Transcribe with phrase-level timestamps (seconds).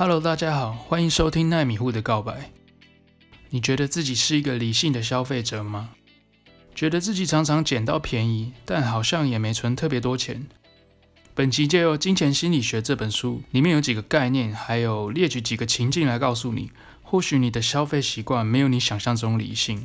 [0.00, 2.52] Hello，大家好，欢迎收听奈米户的告白。
[3.50, 5.90] 你觉得自己是一个理性的消费者吗？
[6.72, 10.46] 觉得自己常常捡到便宜，但好像也没存特别多钱。
[11.34, 16.70] 本期借由《金钱心理学》这本书，里面有几个概念，还有列举几个情境来告诉你，
[17.02, 19.84] 或许你的消费习惯没有你想象中理性。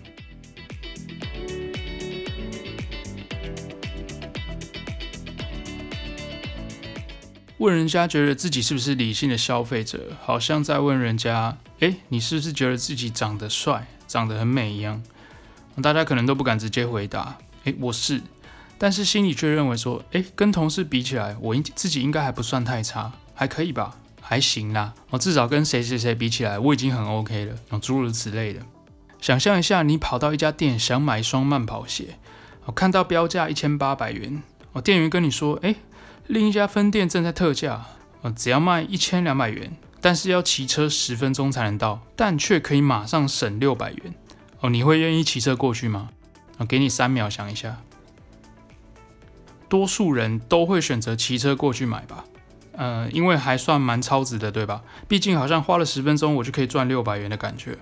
[7.64, 15.02] 问人家觉得自己是不是理性的消费者，好像在问人家：诶，你是不是觉得自己长得帅、长得很美一样？
[15.82, 18.22] 大家可能都不敢直接回答：诶，我是。
[18.78, 24.94] 但是心里却认为说：诶，跟同事比起来，我应自己应该还不算太差，还可以吧，还行啦。
[25.12, 27.56] 我至少跟谁谁谁比起来，我已经很 OK 了。
[27.80, 28.60] 诸如此类的。
[29.22, 32.18] 想象一下，你跑到一家店想买一双慢跑鞋，
[32.66, 34.44] 我看到标价一千八百元，
[34.74, 35.78] 我店员跟你说：诶。
[36.28, 37.86] 另一家分店正在特价，
[38.22, 44.14] 呃只要卖一千两百元，但是要骑车十分钟才能到，但却可以马上省六百元。
[44.62, 46.10] 哦，你会愿意骑车过去吗？
[46.60, 47.78] 我给你三秒想一下。
[49.68, 52.24] 多数人都会选择骑车过去买吧，
[52.72, 54.82] 呃，因为还算蛮超值的，对吧？
[55.10, 57.78] 毕竟好像花了十分钟，我就可以赚六百元的感觉。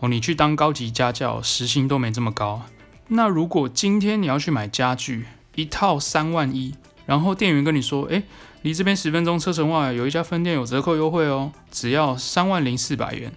[0.00, 2.62] 哦，你去当高级家教，时薪都没这么高。
[3.08, 6.74] 那如果今天你要去买家具，一套三万一。
[7.06, 8.22] 然后店员跟你说：“诶，
[8.62, 13.32] 离这边十分钟车程外有一家分店有折扣优惠哦，只要三万零四百元。”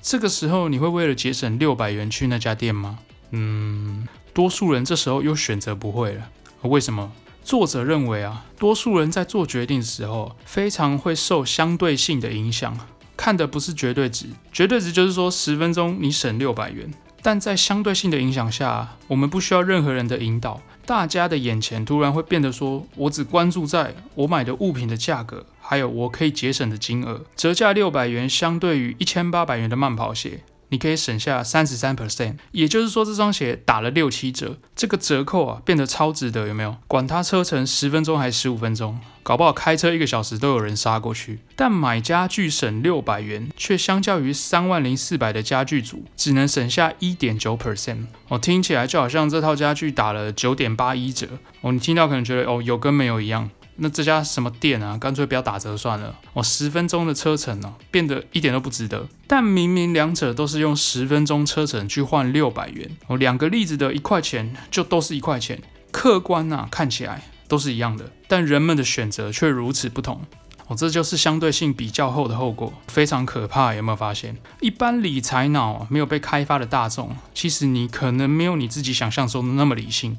[0.00, 2.98] 这个时候你会为了节省六百元去那家店吗？
[3.30, 6.28] 嗯，多数人这时候又选择不会了。
[6.62, 7.12] 为什么？
[7.44, 12.78] 作者认为啊，多数人在做决定的时候非常会受相对性的影响，
[13.16, 14.26] 看的不是绝对值。
[14.52, 20.60] 绝对值就是说十分钟你省六百元，但在相对性的影响下，我们不需要任何人的引导。
[20.84, 27.22] 大家的眼前突然会变得说，我只关注在我买的物品的价格，还有我可以节省的金额。
[27.36, 30.40] 折价六百元，相对于一千八百元的慢跑鞋。
[30.72, 36.74] 你可以省下三十三 percent，也就是说这双鞋打了六七折，这个折扣啊变得超值得，有没有？
[36.88, 41.40] 管它车程十分钟还是十五分钟，搞不好开车一个小时都有人杀过去。
[41.54, 48.06] 但买家具省六百元，却相较于三万零四百的家具组，只能省下一点九 percent。
[48.28, 51.28] 哦，听起来就好像这套家具打了九点八一折。
[51.60, 53.50] 哦，你听到可能觉得哦有跟没有一样。
[53.76, 54.98] 那这家什么店啊？
[54.98, 56.14] 干脆不要打折算了。
[56.34, 59.08] 我十分钟的车程呢，变得一点都不值得。
[59.26, 65.60] 但明明两者都是用十分钟车程去换六百元，哦，两个例子的一块钱就都是一块钱，
[65.90, 70.20] 客观啊看起来都是一样的，但人们的选择却如此不同。
[70.68, 73.74] 哦，这就是相对性比较后的后果，非常可怕。
[73.74, 74.36] 有没有发现？
[74.60, 80.16] 一般理财脑没有被开发的大众，其实你可能没有你自己想象中的那么理性。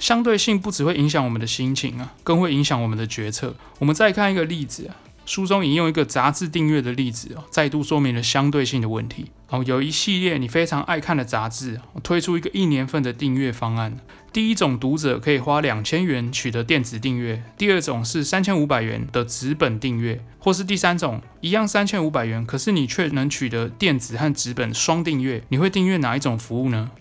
[0.00, 3.54] 相对性不只会影响我们的心情啊，更会影响我们的决策。
[3.78, 4.96] 我们再看一个例子啊，
[5.26, 9.26] 书中引用一个杂志订阅的例子哦，再度说明了相对性的问题。
[9.50, 13.98] 哦，有一系列你非常爱看的杂志，推出一个一年份的订阅方案。
[14.32, 25.42] 第一种读者可以花两千元取得电子订阅，第二种是三千五百元的纸本订阅，或是第三种一样三千五百元，可是你却能取得电子和纸本双订阅。
[25.48, 26.92] 你会订阅哪一种服务呢？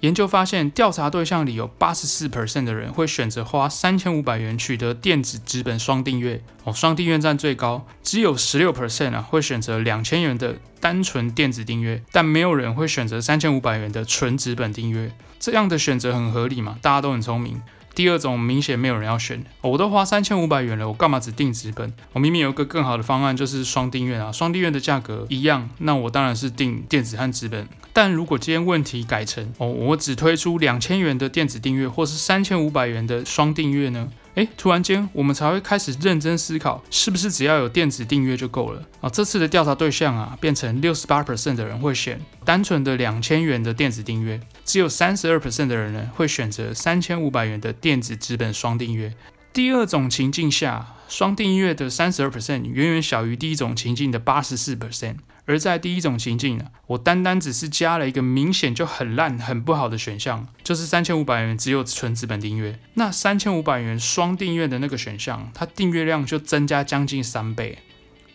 [0.00, 7.84] 研究发现，调查对象里有八十四 percent 的人会选择花三千五百元取得电子纸本双订阅，哦，双订阅占最高。
[8.02, 15.12] 只有十六 percent 啊会选择两千元的单纯电子订阅，但没有人会选择三千五百元的纯纸本订阅。
[15.40, 16.78] 这样的选择很合理嘛？
[16.80, 17.60] 大家都很聪明。
[17.94, 21.92] 第二种明显没有人要选，我都花三千五百元了，我干嘛只订纸本？
[22.12, 27.68] 我明明有一个更好的方案，就是双订阅啊，双订阅的价格一样，那我当然是订电子和纸本。
[27.92, 34.08] 但如果今天问题改成哦，我只推出两千元的电子订阅，或是三千五百元的双订阅呢？
[34.38, 39.10] 诶，突然间我们才会开始认真思考，是不是只要有电子订阅就够了啊？
[39.10, 49.12] 这次的调查对象啊，变成六十八 percent 的人会选单纯的两千元的电子订阅，只有三十二 percent 的人呢会选择三千五百元的电子纸本双订阅。
[49.52, 55.16] 第二种情境下，双订阅的三十二 percent 远远小于第一种情境的八十四 percent。
[55.48, 62.78] 而在第一种情境呢，我单单只是加了一个明显就很烂、很不好的选项，就是三千五百元只有纯资本订阅。
[62.94, 67.78] 那三千五百元双订阅的那个选项，它订阅量就增加将近三倍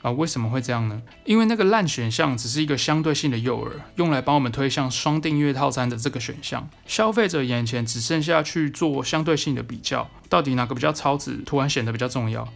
[0.02, 0.10] 啊！
[0.10, 1.04] 为什么会这样呢？
[1.24, 6.68] 因为那个烂选项只是一个相对性的诱饵，用来帮我们推向双订阅套餐的这个选项。
[6.88, 12.52] 消费者眼前只剩下去做相对性的比较，到底哪个比较超值，突然显得比较重要。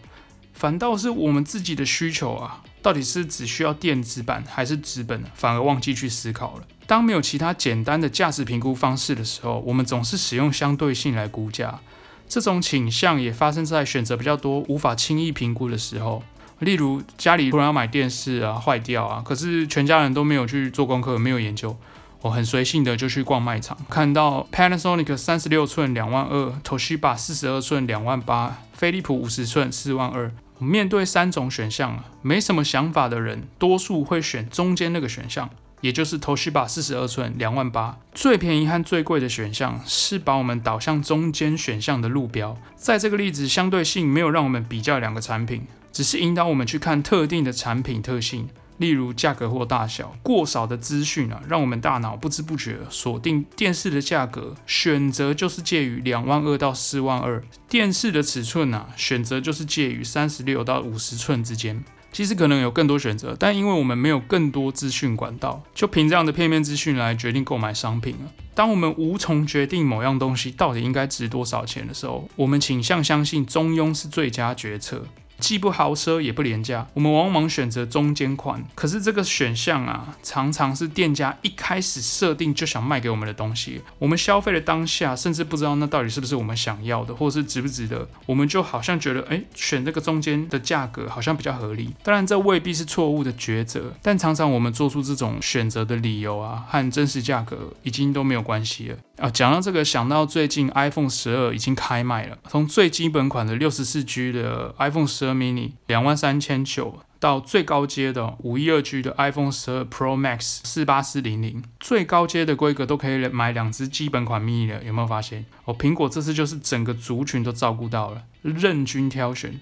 [0.52, 6.62] 反倒是我们自己的需求啊，到底是只需要电子版还是纸本，反而忘记去思考了。
[6.86, 11.80] 当没有其他简单的价值评估方式的时候，我们总是使用相对性来估价。
[12.28, 16.22] 这种倾向也发生在选择比较多、无法轻易评估的时候。
[16.60, 21.76] 例如家里突然要买电视啊，坏掉啊，可是全家人都没有去做功课，没有研究，
[22.20, 30.32] 我很随性的就去逛卖场，看到 Panasonic 三十六寸两万二，Toshiba 四十二寸两万八，飞利浦五十寸四万二。
[30.58, 35.48] 面对三种选项，没什么想法的人，多数会选中间那个选项。
[35.80, 42.56] 也就是 Toshiba 四十二寸两万八，最便宜和最贵的选项是把我们导向中间选项的路标。
[42.74, 45.62] 在这个例子，相对性没有让我们比较两个产品，
[45.92, 50.16] 只是引导我们去看特定的产品特性，例如价格或大小。
[50.22, 61.84] 过少的资讯啊，让我们大脑不知不觉锁定电视的价格，选择就是介于两万二到四万二；电视的尺寸啊，选择就是介于三十六到五十寸之间。
[62.10, 68.32] 其实可能有更多选择，但因为我们没有更多资讯管道，就凭这样的片面资讯来决定购买商品了。
[68.54, 75.04] 当我们无从决定某样东西到底应该值多少钱的时候，我们倾向相信中庸是最佳决策。
[75.38, 78.64] 既不豪奢也不廉价，我们往往选择中间款。
[78.74, 83.82] 可是这个选项啊，常常是店家一开始设定就想卖给我们的东西。
[83.98, 88.08] 我们消费的当下，甚至不知道那到底是不是我们想要的，或是值不值得。
[88.26, 91.94] 我们就好像觉得，哎，选这个中间的价格好像比较合理。
[92.02, 98.96] 当然，这未必是错误的抉择，但常常我们做出这种选择的理由啊，和真实价格已经都没有关系了。
[99.18, 114.40] 啊，讲到这个，想到最近 iPhone 十二已经开卖了，从最基本款的六十四 G 的 iPhone 十二 mini 两万三千九，到最高阶的五一二 G 的 iPhone 十二 Pro Max 四八四零零，最高阶的规格都可以买两支基本款
[114.40, 115.44] mini 了，有没有发现？
[115.64, 119.58] 哦，苹果这次就是整个族群都照顾到了，任君挑选。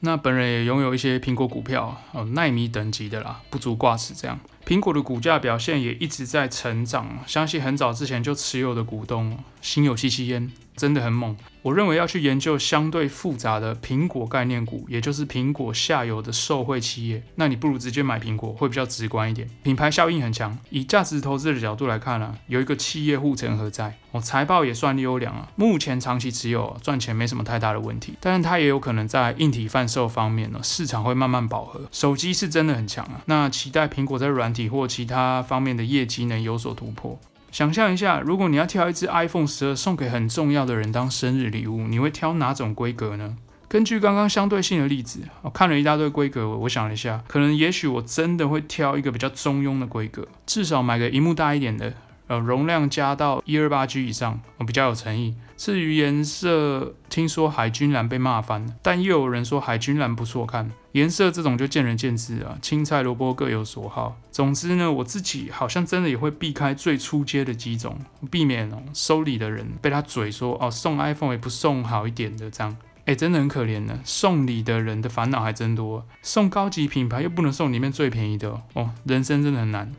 [0.00, 4.38] 那本人也拥有一些苹果股票，哦，奈米等级的啦，不足挂齿这样。
[4.66, 10.50] 苹果的股价表现也一直在成长，相信很早之前就持有的股东心有戚戚焉。
[10.76, 20.56] 真的很猛，我认为要去研究相对复杂的苹果概念股，也就是苹果下游的受惠企业，那你不如直接买苹果会比较直观一点，品牌效应很强。
[20.68, 31.80] 以价值投资的角度来看呢、有一个企业护城河在，哦，财报也算优良啊，目前长期持有赚钱没什么太大的问题，但是它也有可能在硬体贩售方面呢，市场会慢慢饱和。
[31.90, 37.18] 手机是真的很强啊，那期待苹果在软体或其他方面的业绩能有所突破。
[37.56, 43.38] 想象一下，如果你要挑一只 iPhone 十二送给很重要的人当生日礼物，你会挑哪种规格呢？
[43.66, 51.94] 根据刚刚相对性的例子，我看了一大堆规格，我想了一下，可能也许我真的会挑一个比较中庸的规格，至少买个萤幕大一点的。
[52.28, 55.34] 呃，容量加到一二八 G 以上，我比较有诚意。
[55.56, 60.70] 至于颜色，听说海军蓝被骂翻了，但又有人说海军蓝不错看。
[60.92, 64.16] 颜色这种就见仁见智啊，青菜萝卜各有所好。
[64.30, 67.98] 总之呢，我自己好像真的也会避开最初阶的几种，
[68.30, 72.76] 避免哦收礼的人被他嘴说哦送 iPhone 也不送好一点的这样。
[73.04, 74.00] 哎，真的很可怜呢。
[74.04, 79.92] 送礼的人的烦恼还真多，送高级品牌又不能送里面最便宜的哦，人生真的很难。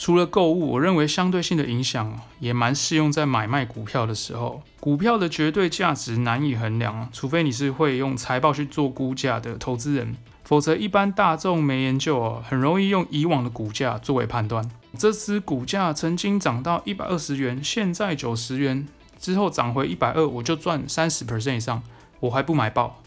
[0.00, 4.62] 除了购物，我认为相对性的影响也蛮适用在买卖股票的时候。
[4.80, 14.66] 股票的绝对价值难以衡量，除非你是会用财报去做估价的投资人，否则一般大众没研究哦，很容易用以往的股价作为判断。
[14.96, 18.88] 这支股价曾经涨到一百二十元，现在九十元，
[19.18, 21.82] 之后涨回一百二，我就赚三十 percent 以上，
[22.20, 23.02] 我还不买爆？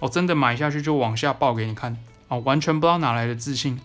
[0.00, 1.96] 我真的买下去就往下爆给你看
[2.26, 3.78] 哦，完全不知道哪来的自信。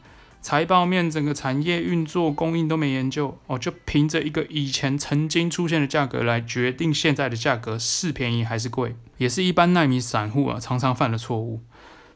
[0.47, 11.59] 财报面整个产业运作供应都没研究哦，就凭着一个以前曾经出现的价格来决定现在的价格是便宜还是贵，也是一般奈米散户啊常常犯的错误。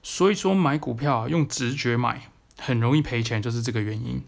[0.01, 2.21] 所以说买股票啊用直觉买
[2.57, 4.23] 很容易赔钱，就是这个原因。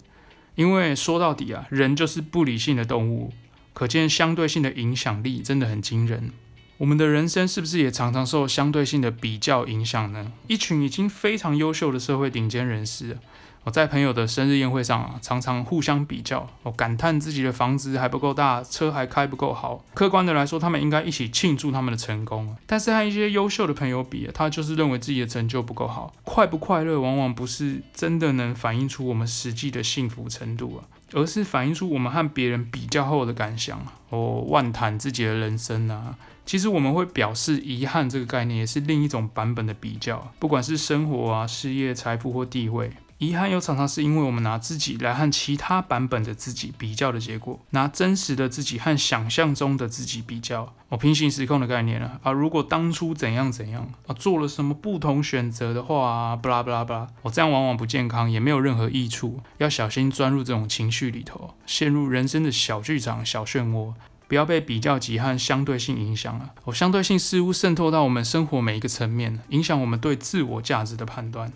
[0.55, 3.31] 因为说到底啊，人就是不理性的动物，
[3.71, 6.31] 可见相对性的影响力真的很惊人。
[6.79, 10.33] 我们的人生是不是也常常受相对性的比较影响呢？
[10.49, 13.17] 一群已经非常优秀的社会顶尖人士。
[13.65, 19.85] 我在朋友的生日宴会上啊，常常互相比较，我感叹自己的房子还不够大，车还开不够好。
[19.93, 22.53] 客观的来说，他们应该一起庆祝他们的成功。
[22.67, 26.13] 但是和一些优秀的朋友比，他就是认为自己的成就不够好。
[26.25, 33.79] 快不快乐，往往不是真的能反映出我们实际的幸福程度啊，而是反映出我们和别人比较后的感想。
[34.09, 42.91] 哦，万谈自己的人生啊，其实我们会表示遗憾这个概念，也是另一种版本的比较，不管是生活啊、事业、财富或地位。
[43.23, 52.31] 遗憾又常常是因为我们拿自己来和其他版本的自己比较的结果，拿真实的自己和想象中的自己比较，哦，平行时空的概念了啊。
[52.31, 59.39] 如果当初怎样怎样啊，做了什么不同选择的话啊，不啦不啦不啦，哦，这样往往不健康，也没有任何益处。
[59.59, 63.93] 要小心钻入这种情绪里头，陷入人生的小剧场、小漩涡。
[64.25, 66.49] 不要被比较级和相对性影响了。
[66.63, 71.51] 哦，相对性似乎渗透到我们生活每一个层面，影响我们对自我价值的判断。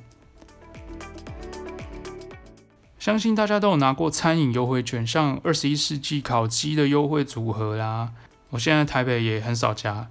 [3.07, 8.09] 相信大家都有拿过餐饮优惠券，像二十一世纪烤鸡的优惠组合啦。
[8.49, 10.09] 我现在台北也很少加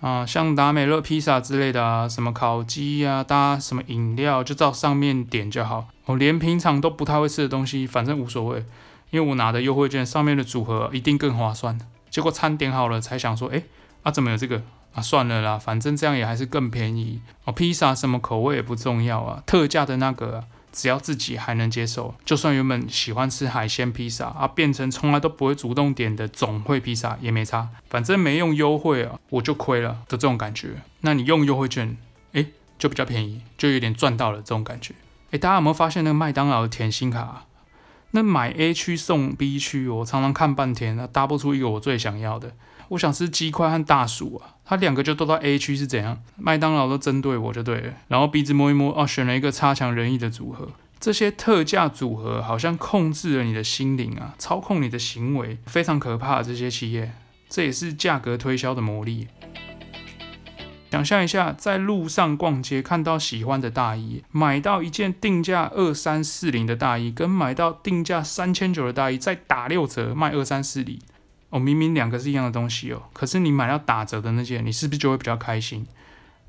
[0.00, 5.88] 啊，像达美乐披萨之类的啊，什么烤鸡啊，搭什么饮料，就照上面点就好。
[6.06, 8.64] 我连平常都不太会吃的东西，反正无所谓，
[9.10, 11.78] 因为我拿的优惠券上面的组合一定更划算。
[12.08, 13.62] 结果餐点好了才想说，哎，
[14.04, 14.62] 啊怎么有这个
[14.94, 15.02] 啊？
[15.02, 17.52] 算了啦，反正这样也还是更便宜哦。
[17.52, 20.44] 披萨什么口味也不重要啊，特价的那个。
[20.72, 30.82] 只要自己还能接受，就算原本喜欢吃海鲜披萨啊，变成从来都不会主动点的总会披萨也没差，反正没用优惠啊，我就亏了的这种感觉。
[31.00, 31.96] 那你用优惠券，
[32.32, 32.46] 哎，
[32.78, 34.94] 就比较便宜，就有点赚到了这种感觉。
[35.30, 37.44] 哎，大家有没有发现那个麦当劳的甜心卡？
[38.12, 42.52] 那买 A 区送 B 区，我常常看半天，那搭不出一个我最想要的。
[42.88, 46.20] 我想吃鸡块和大薯啊，它两个就都到 A 区是怎样？
[46.36, 50.68] 麦当劳都针对我就对了，然后鼻子摸一摸，哦，选了一个差强人意的组合。
[51.00, 56.42] 这些特价组合好像控制了你的心灵啊，操控你的行为，非常可怕。
[56.42, 57.12] 这些企业，
[57.48, 59.28] 这也是价格推销的魔力。
[60.90, 70.98] 想象一下，在路上逛街看到喜欢的大衣，买到一件定价二三四零的大衣，跟买到定价三千九的大衣，再打六折卖二三四零。
[71.50, 75.86] 哦，明明两个是一样的东西哦，可是你买到打折的那件，你是不是就会比较开心？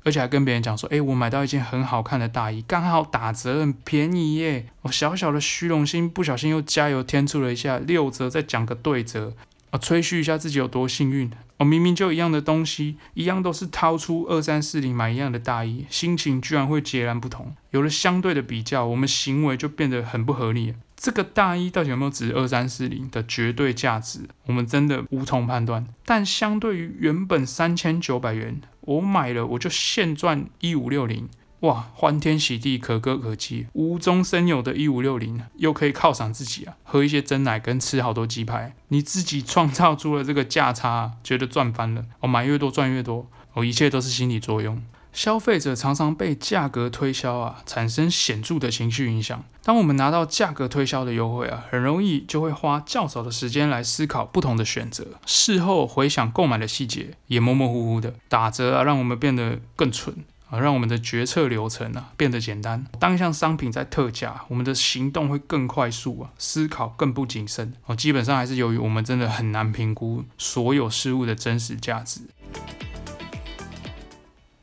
[0.02, 4.66] 而且还跟别人讲说，诶，我买到一件很好看的大衣，刚好打折，很便宜耶！
[4.82, 9.34] 我小小的虚荣心不小心又加油添醋了一下，六折再讲个对折，
[9.70, 11.30] 啊，吹嘘一下自己有多幸运。
[11.58, 17.54] 哦，明明就一样的东西，一样都是掏出二三四零买一样的大衣，心情居然会截然不同。
[17.70, 20.74] 有了相对的比较，我们行为就变得很不合理。
[21.00, 24.28] 这个大衣到底有没有值二三四零的绝对价值？
[24.44, 25.86] 我们真的无从判断。
[26.04, 31.26] 但相对于原本三千九百元，我买了我就现赚一五六零，
[31.60, 42.04] 哇，欢天喜地，可歌可泣，无中生有的一五六零，又可以犒赏自己啊，喝一些真奶跟吃好多鸡排，你自己创造出了这个价差，觉得赚翻了。
[42.20, 44.82] 我买越多赚越多，我一切都是心理作用。
[45.12, 49.44] 消费者常常被价格推销啊，产生显著的情绪影响。
[49.62, 55.06] 当我们拿到价格推销的优惠啊，很容易就会花较少的时间来思考不同的选择。
[55.26, 58.14] 事后回想购买的细节，也模模糊糊的。
[58.28, 60.14] 打折啊，让我们变得更蠢
[60.48, 62.86] 啊，让我们的决策流程啊变得简单。
[62.98, 67.74] 当一项商品在特价，我们的行动会更快速啊，思考更不谨慎。
[67.86, 72.22] 哦，基本上还是由于我们真的很难评估所有事物的真实价值。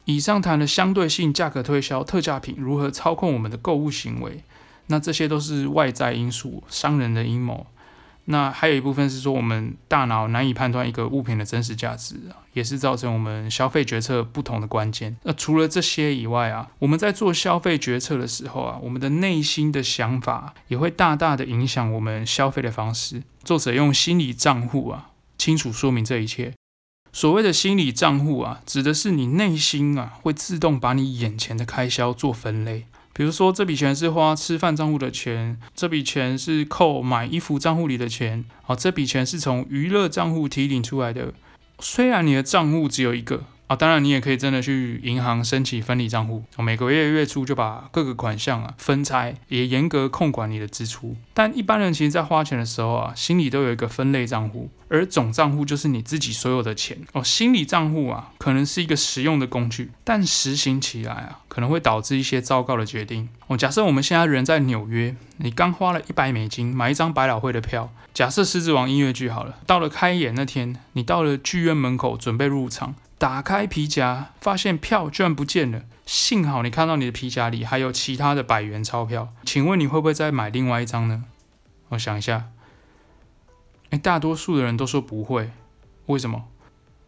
[0.08, 4.42] 以上谈的相对性价格推销、特价品如何操控我们的购物行为，
[4.86, 7.68] 那这些都是外在因素、商人的阴谋。
[8.30, 12.16] 那还有一部分是说，我们大脑难以判断一个物品的真实价值，
[12.54, 15.18] 也是造成我们消费决策不同的关键。
[15.24, 23.24] 那除了这些以外啊，我们在做消费决策的时候啊，我们的内心的想法也会大大的影响我们消费的方式。
[23.44, 26.54] 作者用心理账户啊，清楚说明这一切。
[27.18, 32.86] 所谓的心理账户啊，指的是你内心啊会自动把你眼前的开销做分类。
[33.12, 41.34] 比如说，这笔钱是花吃饭账户的钱，这笔钱是扣买衣服账户里的钱，啊，这笔钱是从娱乐账户提领出来的。
[41.80, 43.46] 虽然你的账户只有一个。
[43.68, 51.18] 啊，当然你也可以真的去银行申请分离账户，每个月月初就把各个款项啊分拆，也严格控管你的支出。
[51.34, 56.98] 但一般人其实在花钱的时候啊，心里都有一个分类账户，而总账户就是你自己所有的钱。
[57.12, 63.28] 哦，心理账户啊，可能是一个实用的工具，但实行起来啊，可能会导致一些糟糕的决定。
[63.48, 72.96] 哦，假设我们现在人在纽约，你刚花了一百美金买一张百老汇的票，假设狮子王音乐剧好了，到了开演那天，你到了剧院门口准备入场。
[73.18, 75.84] 打开皮夹，发现票居然不见了。
[76.06, 81.26] 幸好你看到你的皮夹里还有其他的百元钞票，请问你会不会再买另外一张呢？
[81.90, 82.50] 我想一下，
[83.90, 85.52] 诶，大多数的人都说不会。
[86.06, 86.46] 为什么？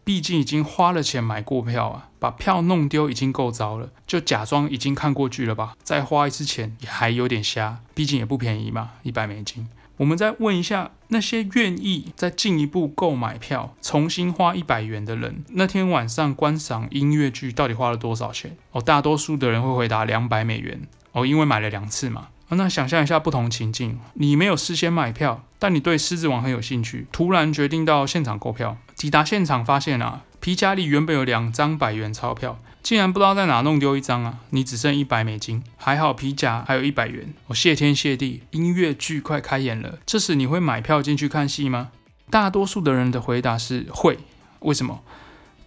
[0.02, 5.76] 毕竟已经花了钱买过票啊，把票弄丢已经够糟了，就假装已经看过剧了吧。
[5.84, 9.68] 再花一次钱也还有点瞎，毕竟也不便宜嘛，一百美金。
[10.00, 18.56] 我们再问一下那些愿意再进一步购买票、重新花一百元的人，那天晚上观赏音乐剧到底花了多少钱？
[18.72, 20.80] 哦，大多数的人会回答两百美元。
[21.12, 22.28] 哦，因为买了两次嘛。
[22.48, 32.58] 那想象一下不同情境，你没有事先买票，但你对《狮子王》很有兴趣，突然决定到现场购票，抵达现场发现啊，皮夹里原本有两张百元钞票。
[32.82, 34.38] 竟然不知道在哪弄丢一张啊！
[34.50, 37.32] 你只剩一百美金，还好皮夹还有一百元。
[37.48, 39.98] 我谢天谢地，音乐剧快开演了。
[40.06, 41.90] 这时你会买票进去看戏吗？
[42.30, 44.18] 大多数的人的回答是会。
[44.60, 45.02] 为什么？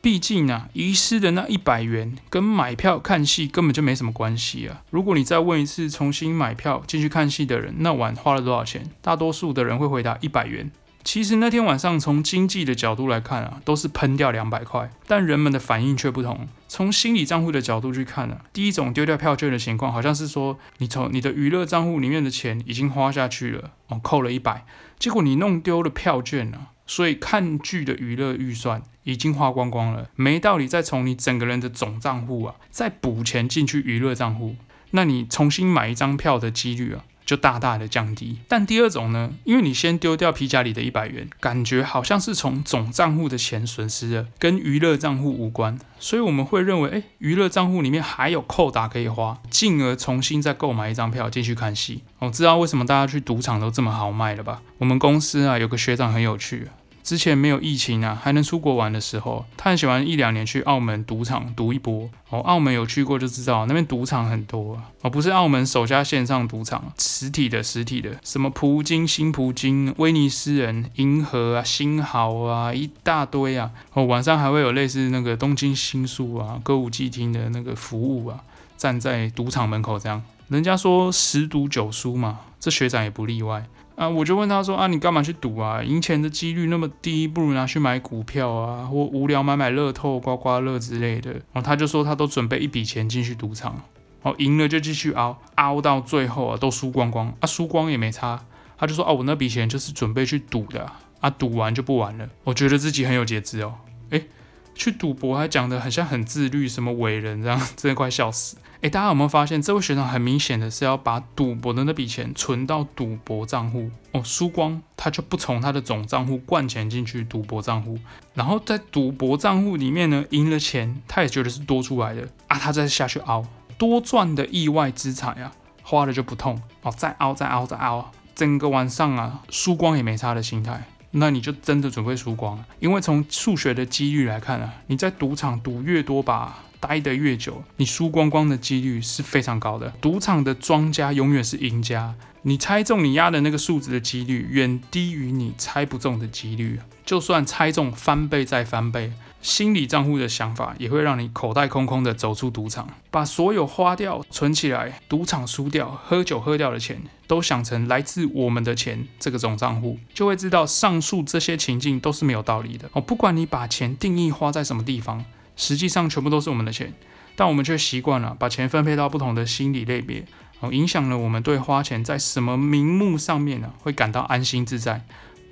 [0.01, 4.82] 毕竟啊，遗失的那一百元跟买票看戏根本就没什么关系啊。
[4.89, 8.89] 如果你再问一次，重新买票进去看戏的人，那晚花了多少钱？
[9.01, 10.72] 大多数的人会回答一百元。
[11.05, 16.48] 其实那天晚上，从经济的角度来看啊，都是喷掉两百块，但人们的反应却不同。
[16.74, 24.65] 从心理账户的角度去看啊，第一种丢掉票券的情况，好像是说你从你的娱乐账户里面的钱已经花下去了，哦，扣了一百，
[24.98, 34.56] 结果你弄丢了票券啊，所以看剧的娱乐预算已经花光光了，没道理再从你整个人的总账户啊再补钱进去娱乐账户，
[34.89, 38.38] 那你重新买一张票的几率啊，就大大的降低。
[38.48, 52.04] 但第二种呢，因为你先丢掉皮夹里的一百元，感觉好像是从总账户的钱损失了，跟娱乐账户无关，所以我们会认为，哎，娱乐账户里面还有扣打可以花，进而重新再购买一张票进去看戏。
[52.20, 54.62] 我知道为什么大家去赌场都这么豪迈了吧？
[54.78, 56.68] 我们公司啊有个学长很有趣。
[57.04, 62.10] 之前没有疫情啊，还能出国玩的时候，他很喜欢一两年去澳门赌场赌一波。
[62.30, 64.90] 哦，澳门有去过就知道，那边赌场很多啊。
[65.02, 73.70] 哦，不是澳门首家线上赌场，实体的实体的，什么葡京、新葡京、威尼斯人、银河啊、星豪啊，一大堆啊。
[73.94, 78.40] 哦，晚上还会有类似那个东京新宿啊歌舞伎町的那个服务啊，
[78.78, 80.24] 站在赌场门口这样。
[80.48, 83.66] 人家说十赌九输嘛，这学长也不例外。
[83.96, 85.84] 啊，我就问他说啊，你干嘛去赌啊？
[85.84, 91.32] 赢钱的几率那么低，不如拿去买股票啊，或无聊买买乐透、刮刮乐之类的。
[91.32, 93.82] 然后他就说他都准备一笔钱进去赌场，
[94.24, 98.44] 哦，赢了就继续熬，熬到最后啊都输光光，啊输光也没差。
[98.78, 102.28] 他就说哦，我那笔钱就是准备去赌的，啊赌完就不玩了。
[102.44, 103.76] 我觉得自己很有节制哦，
[104.10, 104.26] 诶。
[104.75, 108.58] 去赌博还讲得很像很自律，什么伟人这样，真的快笑死！
[108.82, 117.98] 诶，大家有没有发现，这位学长很明显的是要把赌博的那笔钱存到赌博账户哦，输光他就不从他的总账户灌钱进去赌博账户，
[118.34, 123.46] 然后在赌博账户里面呢，赢了钱他也觉得是多出来的啊，他再下去熬，
[123.77, 130.84] 多赚的意外之财啊，花了就不痛哦，再熬再熬再熬，整个晚上啊输光也没差的心态。
[131.15, 139.93] 那你就真的准备输光了，因为从数学的几率来看啊，你在赌场赌越多把，待得越久，你输光光的几率是非常高的。
[140.02, 146.80] 赌场的庄家永远是赢家，你猜中你压的那个数字的几率远低于你猜不中的几率。
[147.06, 149.12] 就算猜中翻倍再翻倍，
[149.43, 163.01] 心理账户的想法也会让你口袋空空的走出赌场，把所有花掉、存起来、赌场输掉、喝酒喝掉的钱，都想成来自我们的钱这个总账户，就会知道上述这些情境都是没有道理的哦。
[163.01, 165.25] 不管你把钱定义花在什么地方，
[165.58, 166.93] 实际上全部都是我们的钱，
[167.36, 170.25] 但我们却习惯了把钱分配到不同的心理类别，
[170.62, 175.03] 哦，影响了我们对花钱在什么名目上面呢会感到安心自在。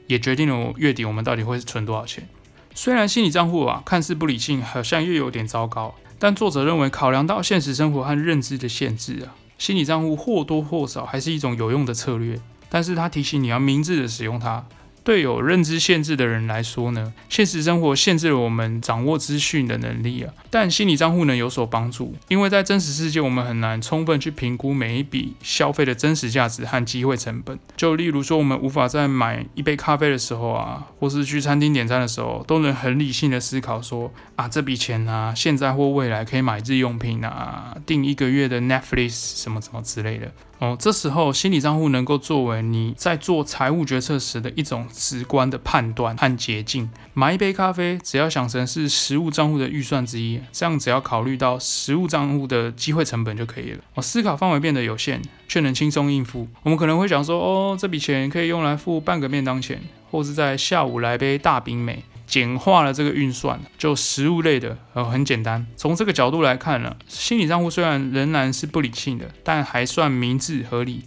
[0.07, 2.27] 也决定了我月底我们到底会存多少钱。
[2.73, 12.39] 虽然心理账户啊看似不理性，好像又有点糟糕，但作者认为考量到现实生活和认知的限制啊，心理账户或多或少还是一种有用的策略。
[12.69, 14.65] 但是他提醒你要明智的使用它。
[15.03, 20.33] 对有认知限制的人来说呢，现实生活限制了我们掌握资讯的能力啊。
[20.49, 27.57] 但心理账户能有所帮助，因为在真实世界，我们很难充分去评估每一笔消费的真实价值和机会成本。
[27.75, 40.31] 就例如说，我们无法在买一杯咖啡的时候啊，或是去餐厅点餐的时候，都能很理性的思考说啊，这笔钱啊，现在或未来可以买日用品啊，订一个月的 Netflix 什么什么之类的。
[40.61, 46.87] 哦，这时候心理账户能够作为你在做财务决策时的一种直观的判断和捷径。
[47.15, 53.79] 买一杯咖啡，只要想成是实物账户的预算之一，这样只要考虑到实物账户的机会成本就可以了。
[53.95, 55.19] 我，思考范围变得有限，
[55.51, 56.47] 却能轻松应付。
[56.63, 62.05] 我们可能会想说，哦，这笔钱可以用来付半个便当钱，或是在下午来杯大冰美。
[62.25, 65.67] 简化了这个运算，就食物类的，呃，很简单。
[65.75, 71.03] 从这个角度来看呢，心理账户虽然仍然是不理性的，但还算明智合理。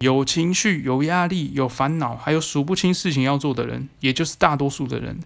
[0.00, 5.20] 有情绪、有压力、有烦恼，还有数不清事情要做的人，也就是大多数的人。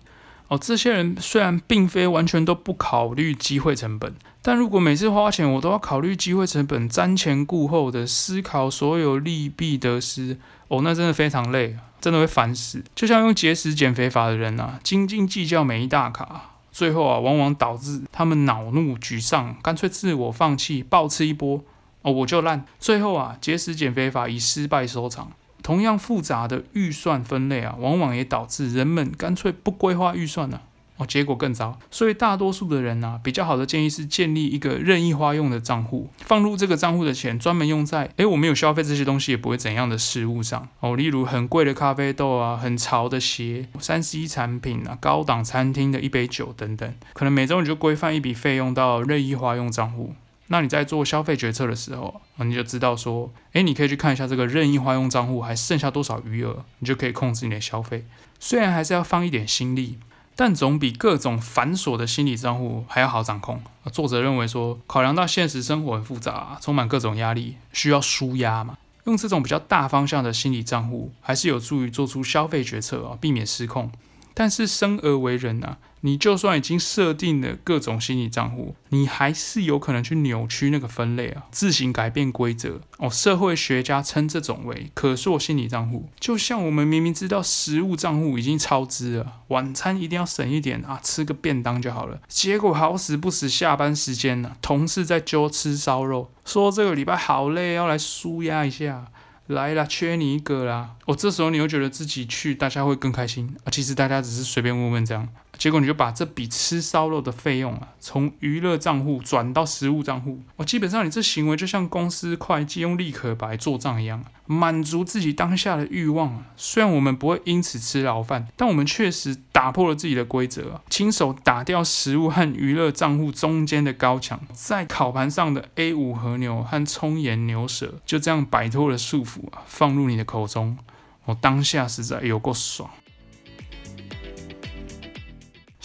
[0.48, 4.14] 哦，这些人虽然并非完全都不考虑机会成本，
[4.46, 11.76] 但如果每次花钱我都要考虑机会成本，瞻前顾后的思考所有利弊得失，哦，那真的非常累。
[12.00, 21.64] 真的会烦死，就像用节食减肥法的人啊，斤斤计较每一大卡，最后啊，往往导致他们恼怒、沮丧，干脆自我放弃，暴吃一波，
[22.02, 22.64] 哦，我就烂。
[22.78, 25.32] 最后啊，节食减肥法以失败收场。
[25.64, 30.60] 同样复杂的预算分类啊，往往也导致人们干脆不规划预算呢、
[30.96, 31.78] 哦，结果更糟。
[31.90, 50.14] 所以大多数的人呢、比较好的建议是建立一个任意花用的账户，放入这个账户的钱专门用在诶，我没有消费这些东西也不会怎样的事物上哦，例如很贵的咖啡豆啊，很潮的鞋，三 C 产品啊，高档餐厅的一杯酒等等，可能每周你就规范一笔费用到任意花用账户。
[50.48, 58.04] 那你在做消费决策的时候，你就知道说，诶，你可以去看一下这个任意花用账户还剩下多少余额，你就可以控制你的消费。
[58.38, 59.98] 虽然还是要放一点心力，
[60.38, 63.62] 但总比各种繁琐的心理账户还要好掌控。
[63.90, 73.90] 作者认为说，考量到现实生活很复杂，充满各种压力，需要舒压嘛，用这种比较大方向的心理账户，还是有助于做出消费决策啊，避免失控。
[74.38, 83.08] 但是生而为人啊，你就算已经设定了各种心理账户，你还是有可能去扭曲那个分类啊，自行改变规则哦。
[83.08, 86.10] 社会学家称这种为可塑心理账户。
[86.20, 92.20] 就像我们明明知道食物账户已经超支了，晚餐一定要省一点啊，吃个便当就好了。
[92.28, 99.06] 结果好死不死，下班时间呢，同事在揪吃烧肉，说这个礼拜好累，要来舒压一下。
[99.46, 100.96] 来啦，缺你一个啦！
[101.06, 103.70] 我，这时候你又觉得自己去，大家会更开心啊。
[103.70, 105.28] 其实大家只是随便问问这样。
[105.58, 110.40] 结果你就把这笔吃烧肉的费用啊，从娱乐账户转到食物账户。
[110.56, 116.46] 哦，基本上你这行为就像公司会计用立可白做账一样，满足自己当下的欲望啊。
[116.56, 130.76] 虽然我们不会因此吃牢饭，但我们确实打破了自己的规则啊，亲手打掉食物和娱乐账户中间的高墙，在烤盘上的 A 五和牛和葱盐牛舌就这样摆脱了束缚啊，放入你的口中。
[131.24, 132.88] 我当下实在有够爽。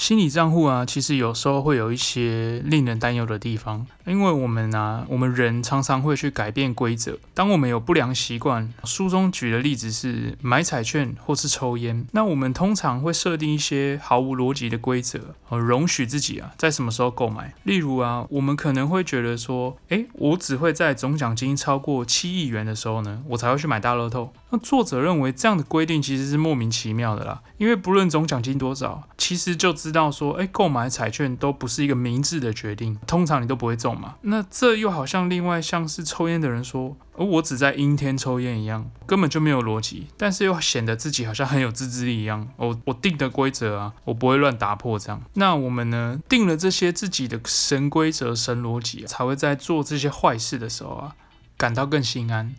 [0.02, 7.18] 心理账户啊，其实有时候会有一些令人担忧的地方，因为我们啊，我们人常常会去改变规则。
[7.34, 17.54] 当我们有不良习惯，书中举的例子是买彩券或是抽烟，那我们通常会设定一些毫无逻辑的规则，呃，容许自己啊在什么时候购买。
[17.64, 24.34] 例如啊，我们可能会觉得说，诶，我只会在总奖金超过七亿元的时候呢，我才会去买大乐透。
[24.50, 33.91] 那作者认为这样的规定其实是莫名其妙的啦，因为不论总奖金多少，其实就知道说，哎，购买彩券都不是一个明智的决定，通常你都不会中
[34.22, 42.48] 那这又好像另外像是抽烟的人说，而我只在阴天抽烟一样，根本就没有逻辑，但是又显得自己好像很有自制力一样。
[42.58, 45.22] 我我定的规则啊，我不会乱打破这样。
[45.34, 51.16] 那我们呢，定了这些自己的神规则、神逻辑，才会在做这些坏事的时候啊，
[51.58, 52.54] 感到更心安。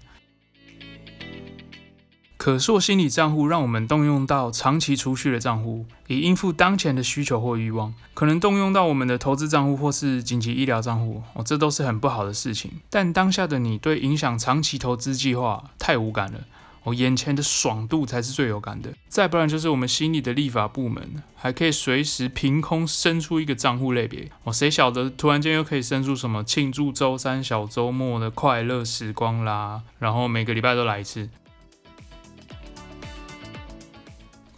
[2.42, 12.72] 可塑心理账户让我们动用到长期储蓄的账户，以应付当前的需求或欲望，可能动用到我们的投资账户或是紧急医疗账户，哦，这都是很不好的事情。
[12.90, 16.40] 但当下的你对影响长期投资计划太无感了，
[16.82, 18.92] 哦，眼前的爽度才是最有感的。
[19.06, 31.30] 再不然就是我们心里的立法部门，还可以随时凭空生出一个账户类别，哦，谁晓得突然间又可以生出什么庆祝周三小周末的快乐时光啦，然后每个礼拜都来一次。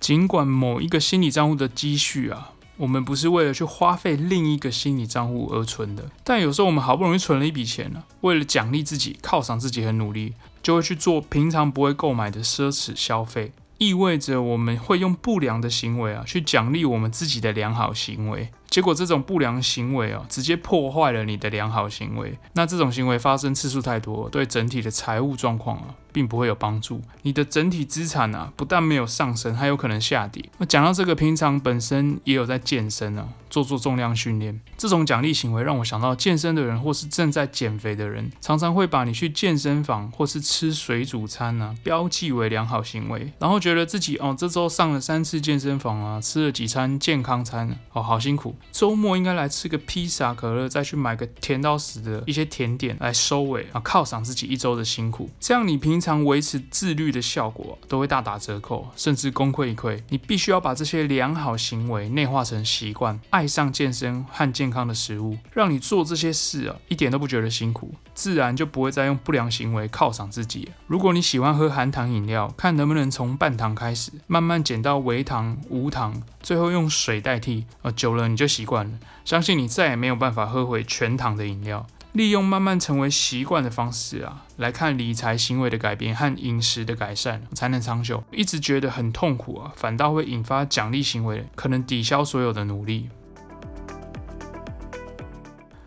[0.05, 18.51] 尽管某一个心理账户的积蓄啊，我们不是为了去花费另一个心理账户而存的，但有时候我们好不容易存了一笔钱呢，为了奖励自己、犒赏自己很努力，就会去做平常不会购买的奢侈消费，意味着我们会用不良的行为啊去奖励我们自己的良好行为。
[18.69, 22.39] 结果这种不良行为啊，直接破坏了你的良好行为。
[22.53, 27.03] 那这种行为发生次数太多，对整体的财务状况啊，并不会有帮助。
[27.23, 30.49] 你的整体资产啊，不但没有上升，还有可能下跌。
[30.59, 34.61] 那讲到这个，平常本身也有在健身啊，做做重量训练。
[34.79, 48.55] 这种奖励行为让我想到，健身的人或是正在减肥的人，常常会把你去健身房或是吃水煮餐啊，标记为良好行为，然后觉得自己哦，这周上了三次健身房啊，吃了几餐健康餐，哦，好辛苦。
[48.71, 55.31] 周末应该来吃个披萨、可乐，再去买个甜到死的一些甜点来收尾啊，犒赏自己一周的辛苦。
[55.41, 59.99] 这样你平常维持自律的效果都会大打折扣，甚至功亏一篑。
[60.11, 70.69] 你必须要把这些良好行为内化成习惯，爱上健身和健康的食物，让你做这些事啊一点都不觉得辛苦，自然就不会再用不良行为犒赏自己。
[70.87, 77.65] 如果你喜欢喝含糖饮料，看能不能从半糖开始，慢慢减到微糖、无糖，最后用水代替。
[77.83, 81.87] 呃，久了你就习惯了，相信你再也没有办法喝回全糖的饮料。
[82.15, 88.23] 利用慢慢成为习惯的方式啊，来看理财行为的改变和饮食的改善，才能长久。
[88.31, 93.09] 一直觉得很痛苦啊，反倒会引发奖励行为，可能抵消所有的努力。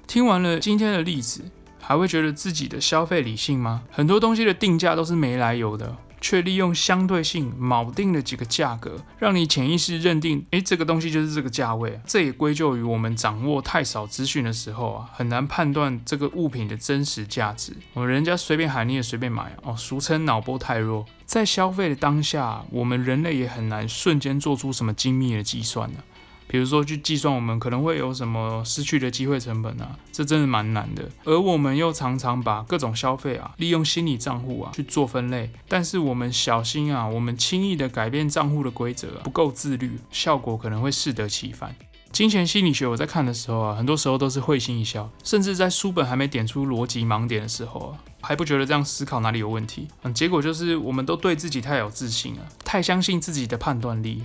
[0.05, 1.45] 听完了今天的例子，
[1.79, 3.83] 还会觉得自己的消费理性吗？
[3.89, 5.95] 很多东西的定价都是没来由的。
[6.19, 11.99] 却利用相对性锚定了几个价格，让你潜意识认定，诶，这个东西就是这个价位。
[12.05, 17.73] 这也归咎于我们掌握太少资讯的时候啊，很难判断这个物品的真实价值。
[17.93, 21.05] 我们人家随便喊你也随便买哦，俗称脑波太弱。
[21.25, 25.99] 在消费的当下，我们人类也很难瞬间做出什么精密的计算呢。
[26.47, 31.07] 比如说去计算我们可能会有什么失去的机会成本啊，这真的蛮难的。
[31.25, 41.75] 而我们又常常把各种消费啊，利用心理账户啊去做分类，但是我们小心啊，我们轻易的改变账户的规则啊，不够自律，效果可能会适得其反。
[42.13, 49.87] 金钱心理学我在看的时候啊，很多时候都是会心一笑，甚至在书本还没点出逻辑盲点的时候啊，还不觉得这样思考哪里有问题。
[50.03, 54.23] 嗯，结果就是我们都对自己太有自信了，太相信自己的判断力。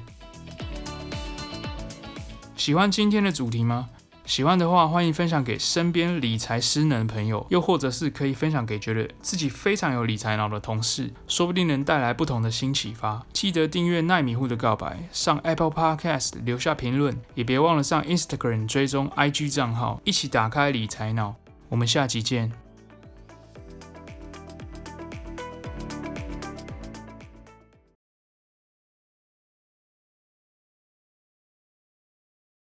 [2.62, 3.88] 喜欢今天的主题吗？
[4.24, 13.20] 喜欢的话，欢迎分享给身边理财失能的朋友，又或者是可以分享给觉得自己非常有理财脑的同事，说不定能带来不同的新启发。
[13.32, 21.34] 记得订阅奈米户的告白，上 Apple Podcast 留下评论，也别忘了上 Instagram 追踪 IG 账号，一起打开理财脑。
[21.68, 22.61] 我们下集见。